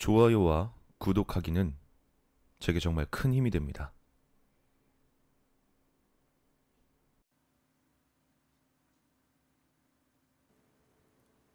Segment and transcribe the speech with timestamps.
[0.00, 1.76] 좋아요와 구독하기는
[2.58, 3.92] 제게 정말 큰 힘이 됩니다.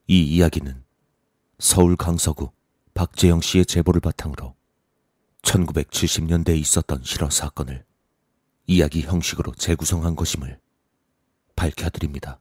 [0.07, 0.83] 이 이야기는
[1.57, 2.51] 서울 강서구
[2.93, 4.55] 박재영 씨의 제보를 바탕으로
[5.41, 7.83] 1970년대에 있었던 실화 사건을
[8.67, 10.59] 이야기 형식으로 재구성한 것임을
[11.55, 12.39] 밝혀드립니다.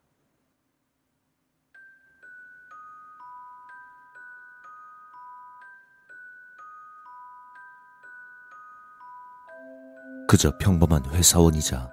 [10.26, 11.90] 그저 평범한 회사원이자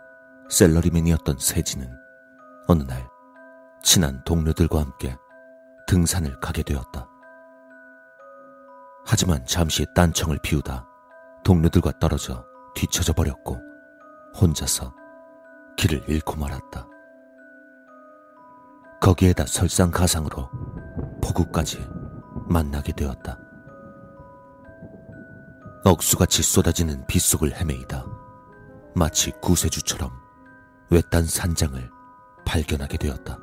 [0.49, 1.89] 셀러리맨이었던 세진은
[2.67, 3.08] 어느 날
[3.84, 5.16] 친한 동료들과 함께
[5.88, 7.08] 등산을 가게 되었다.
[9.05, 10.86] 하지만 잠시 딴청을 피우다
[11.44, 13.59] 동료들과 떨어져 뒤처져 버렸고
[14.39, 14.94] 혼자서
[15.75, 16.88] 길을 잃고 말았다.
[19.02, 20.50] 거기에다 설상가상으로
[21.23, 21.86] 폭우까지
[22.48, 23.39] 만나게 되었다.
[25.84, 28.06] 억수같이 쏟아지는 빗속을 헤매이다
[28.95, 30.11] 마치 구세주처럼
[30.89, 31.89] 외딴 산장을
[32.45, 33.38] 발견하게 되었다.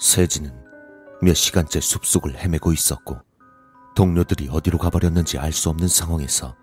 [0.00, 0.64] 세진은
[1.22, 3.20] 몇 시간째 숲속을 헤매고 있었고
[3.94, 6.56] 동료들이 어디로 가버렸는지 알 수 없는 상황에서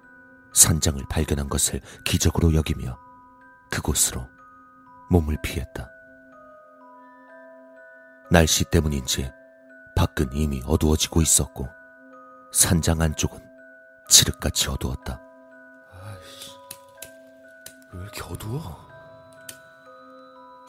[0.54, 2.98] 산장을 발견한 것을 기적으로 여기며
[3.72, 4.28] 그곳으로
[5.10, 5.90] 몸을 피했다.
[8.32, 9.32] 날씨 때문인지
[9.96, 11.68] 밖은 이미 어두워지고 있었고
[12.52, 13.40] 산장 안쪽은
[14.10, 15.22] 칠흑같이 어두웠다.
[17.92, 18.88] 왜 이렇게 어두워?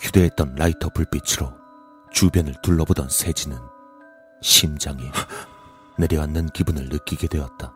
[0.01, 1.53] 휴대했던 라이터 불빛으로
[2.13, 3.59] 주변을 둘러보던 세진은
[4.41, 5.11] 심장이
[5.99, 7.73] 내려앉는 기분을 느끼게 되었다.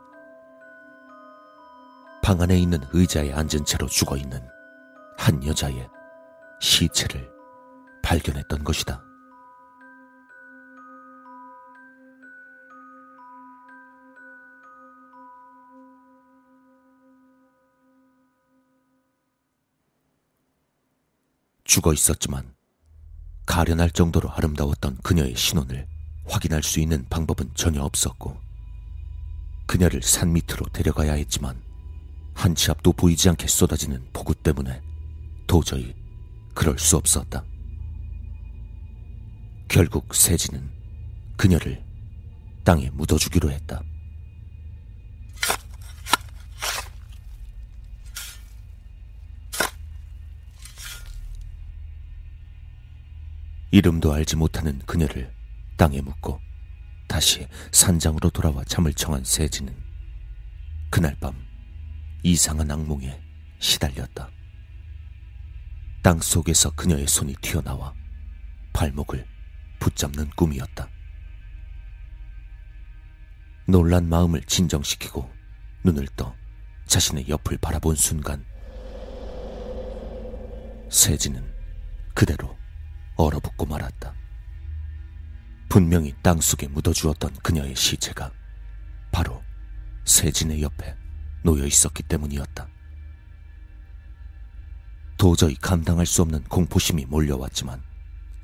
[2.22, 4.40] 방 안에 있는 의자에 앉은 채로 죽어 있는
[5.18, 5.88] 한 여자의
[6.58, 7.30] 시체를
[8.02, 9.02] 발견했던 것이다.
[21.84, 22.54] 죽어 있었지만
[23.44, 25.86] 가련할 정도로 아름다웠던 그녀의 신원을
[26.26, 28.38] 확인할 수 있는 방법은 전혀 없었고
[29.66, 31.62] 그녀를 산 밑으로 데려가야 했지만
[32.32, 34.80] 한 치 앞도 보이지 않게 쏟아지는 폭우 때문에
[35.46, 35.94] 도저히
[36.54, 37.44] 그럴 수 없었다.
[39.68, 40.70] 결국 세진은
[41.36, 41.84] 그녀를
[42.64, 43.82] 땅에 묻어주기로 했다.
[53.74, 55.34] 이름도 알지 못하는 그녀를
[55.76, 56.40] 땅에 묻고
[57.08, 59.74] 다시 산장으로 돌아와 잠을 청한 세진은
[60.90, 61.34] 그날 밤
[62.22, 63.20] 이상한 악몽에
[63.58, 64.30] 시달렸다.
[66.04, 67.92] 땅 속에서 그녀의 손이 튀어나와
[68.72, 69.26] 발목을
[69.80, 70.88] 붙잡는 꿈이었다.
[73.66, 75.28] 놀란 마음을 진정시키고
[75.82, 76.32] 눈을 떠
[76.86, 78.44] 자신의 옆을 바라본 순간
[80.90, 81.52] 세진은
[82.14, 82.56] 그대로
[83.16, 84.14] 얼어붙고 말았다.
[85.68, 88.30] 분명히 땅 속에 묻어주었던 그녀의 시체가
[89.10, 89.42] 바로
[90.04, 90.96] 세진의 옆에
[91.42, 92.68] 놓여 있었기 때문이었다.
[95.16, 97.82] 도저히 감당할 수 없는 공포심이 몰려왔지만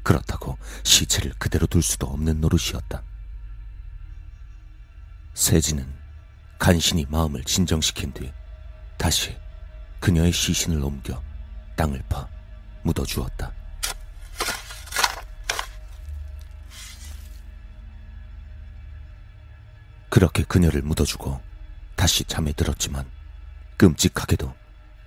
[0.03, 3.03] 그렇다고 시체를 그대로 둘 수도 없는 노릇이었다.
[5.34, 5.86] 세진은
[6.59, 8.32] 간신히 마음을 진정시킨 뒤
[8.98, 9.36] 다시
[10.00, 11.22] 그녀의 시신을 옮겨
[11.76, 12.28] 땅을 파
[12.82, 13.59] 묻어주었다.
[20.20, 21.41] 그렇게 그녀를 묻어주고
[21.97, 23.10] 다시 잠에 들었지만
[23.78, 24.53] 끔찍하게도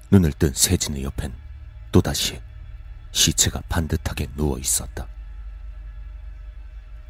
[0.09, 1.31] 눈을 뜬 세진의 옆엔
[1.91, 2.41] 또다시
[3.11, 5.07] 시체가 반듯하게 누워 있었다.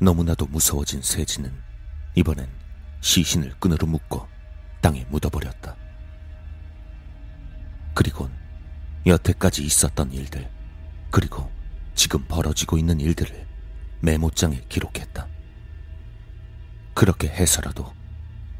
[0.02, 1.50] 너무나도 무서워진 세진은
[2.16, 2.50] 이번엔
[3.00, 4.28] 시신을 끈으로 묶어
[4.81, 5.74] 땅에 묻어버렸다.
[7.94, 8.34] 그리곤
[9.06, 10.52] 여태까지 있었던 일들,
[11.09, 11.50] 그리고
[11.96, 13.47] 지금 벌어지고 있는 일들을
[14.02, 15.30] 메모장에 기록했다.
[16.94, 17.92] 그렇게 해서라도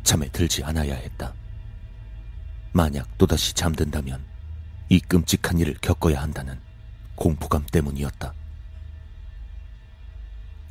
[0.03, 1.33] 잠에 들지 않아야 했다.
[2.71, 4.23] 만약 또다시 잠든다면
[4.89, 6.59] 이 끔찍한 일을 겪어야 한다는
[7.15, 8.33] 공포감 때문이었다.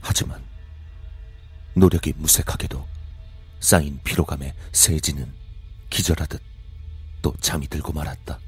[0.00, 0.42] 하지만
[1.74, 2.86] 노력이 무색하게도
[3.60, 5.32] 쌓인 피로감에 세지는
[5.88, 6.42] 기절하듯
[7.22, 8.38] 또 잠이 들고 말았다.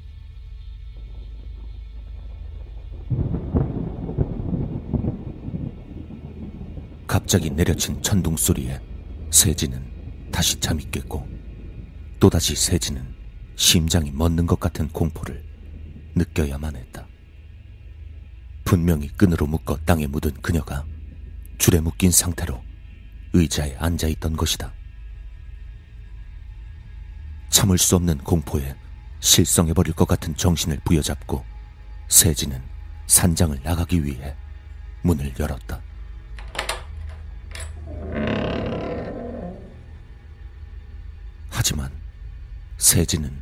[7.07, 8.81] 갑자기 내려친 천둥 소리에
[9.31, 9.94] 세진은
[10.35, 11.25] 다시 잠이 깼고
[12.19, 13.07] 또다시 세진은
[13.55, 15.41] 심장이 멎는 것 같은 공포를
[16.13, 17.07] 느껴야만 했다.
[18.65, 20.85] 분명히 끈으로 묶어 땅에 묻은 그녀가
[21.57, 22.61] 줄에 묶인 상태로
[23.31, 24.73] 의자에 앉아 있던 것이다.
[27.49, 28.75] 참을 수 없는 공포에
[29.21, 31.45] 실성해버릴 것 같은 정신을 부여잡고
[32.09, 32.61] 세진은
[33.07, 34.35] 산장을 나가기 위해
[35.01, 35.81] 문을 열었다.
[42.85, 43.35] 세진은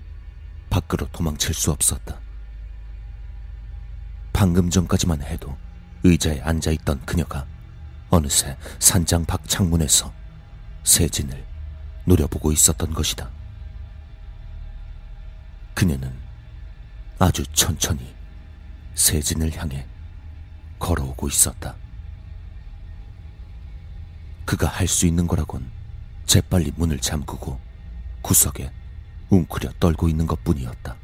[0.70, 2.18] 밖으로 도망칠 수 없었다.
[4.32, 5.58] 방금 전까지만 해도
[6.04, 7.46] 의자에 앉아 있던 그녀가
[8.10, 10.14] 어느새 산장 밖 창문에서
[10.86, 11.46] 세진을
[12.06, 13.30] 노려보고 있었던 것이다.
[15.74, 16.18] 그녀는
[17.20, 18.16] 아주 천천히
[18.96, 19.86] 세진을 향해
[20.80, 21.76] 걸어오고 있었다.
[24.46, 25.70] 그가 할 수 있는 거라곤
[26.28, 27.60] 재빨리 문을 잠그고
[28.22, 28.72] 구석에
[29.34, 30.96] 웅크려 떨고 있는 것 뿐이었다.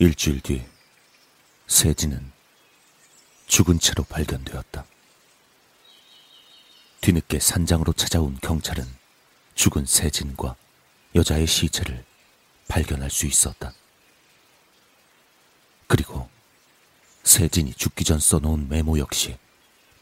[0.00, 0.64] 일주일 뒤
[1.66, 2.30] 세진은
[3.46, 4.84] 죽은 채로 발견되었다.
[7.00, 8.84] 뒤늦게 산장으로 찾아온 경찰은
[9.54, 10.54] 죽은 세진과
[11.16, 12.07] 여자의 시체를
[12.68, 13.72] 발견할 수 있었다.
[15.86, 16.28] 그리고
[17.24, 19.36] 세진이 죽기 전 써놓은 메모 역시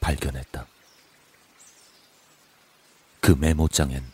[0.01, 0.67] 발견했다.
[3.21, 4.05] 그 메모장엔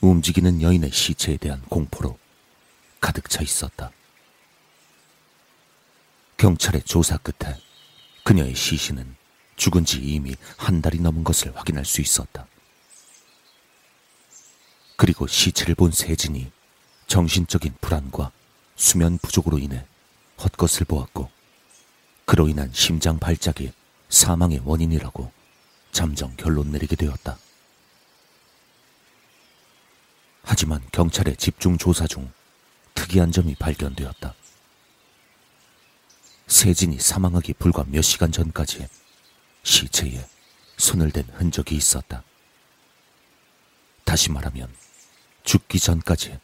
[0.00, 2.18] 움직이는 여인의 시체에 대한 공포로
[3.00, 3.90] 가득 차 있었다.
[6.36, 7.56] 경찰의 조사 끝에
[8.24, 9.16] 그녀의 시신은
[9.56, 12.46] 죽은 지 이미 한 달이 넘은 것을 확인할 수 있었다.
[14.96, 16.50] 그리고 시체를 본 세진이
[17.06, 18.30] 정신적인 불안과
[18.76, 19.84] 수면 부족으로 인해
[20.38, 21.30] 헛것을 보았고,
[22.24, 23.72] 그로 인한 심장 발작이
[24.08, 25.30] 사망의 원인이라고
[25.92, 27.38] 잠정 결론 내리게 되었다.
[30.42, 32.30] 하지만 경찰의 집중 조사 중
[32.94, 34.34] 특이한 점이 발견되었다.
[36.46, 38.86] 세진이 사망하기 불과 몇 시간 전까지
[39.62, 40.26] 시체에
[40.76, 42.22] 손을 댄 흔적이 있었다.
[44.04, 44.72] 다시 말하면
[45.44, 46.38] 죽기 전까지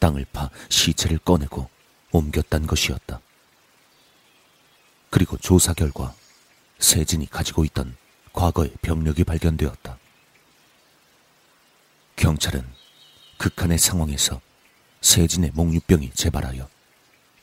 [0.00, 1.70] 땅을 파 시체를 꺼내고
[2.10, 3.20] 옮겼단 것이었다.
[5.10, 6.14] 그리고 조사 결과
[6.78, 7.96] 세진이 가지고 있던
[8.32, 9.98] 과거의 병력이 발견되었다.
[12.16, 12.66] 경찰은
[13.38, 14.40] 극한의 상황에서
[15.00, 16.68] 세진의 목류병이 재발하여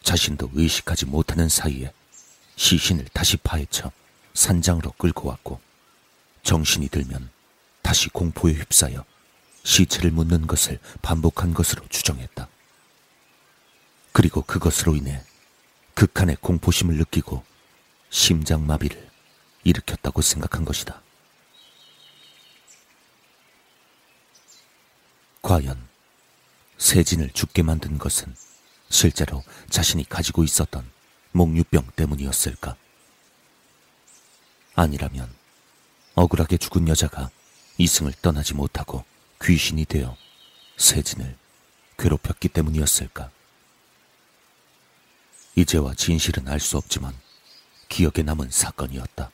[0.03, 1.91] 자신도 의식하지 못하는 사이에
[2.55, 3.91] 시신을 다시 파헤쳐
[4.33, 5.59] 산장으로 끌고 왔고
[6.43, 7.29] 정신이 들면
[7.81, 9.03] 다시 공포에 휩싸여
[9.67, 12.47] 시체를 묻는 것을 반복한 것으로 추정했다.
[14.13, 15.21] 그리고 그것으로 인해
[15.93, 17.43] 극한의 공포심을 느끼고
[18.09, 19.09] 심장마비를
[19.65, 21.01] 일으켰다고 생각한 것이다.
[25.41, 25.85] 과연
[26.77, 28.33] 세진을 죽게 만든 것은
[28.89, 30.89] 실제로 자신이 가지고 있었던
[31.33, 32.77] 목류병 때문이었을까?
[34.75, 35.29] 아니라면
[36.15, 37.29] 억울하게 죽은 여자가
[37.77, 39.03] 이승을 떠나지 못하고
[39.43, 40.17] 귀신이 되어
[40.77, 41.35] 세진을
[41.97, 43.29] 괴롭혔기 때문이었을까?
[45.55, 47.13] 이제와 진실은 알 수 없지만
[47.89, 49.31] 기억에 남은 사건이었다.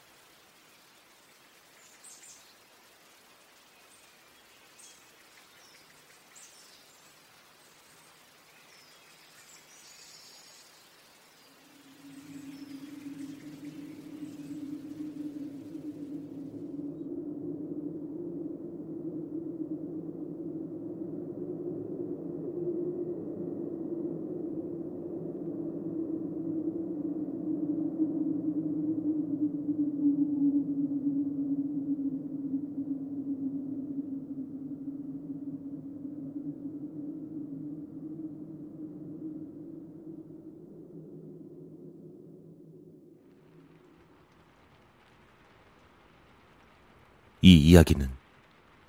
[47.46, 48.10] 이 이야기는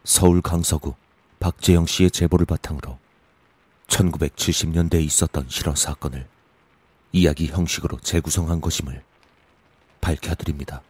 [0.04, 0.94] 서울 강서구
[1.40, 3.00] 박재영 씨의 제보를 바탕으로
[3.88, 6.28] 1970년대에 있었던 실화 사건을
[7.10, 9.02] 이야기 형식으로 재구성한 것임을
[10.00, 10.82] 밝혀드립니다.